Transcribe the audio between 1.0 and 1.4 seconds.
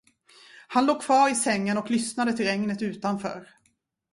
kvar i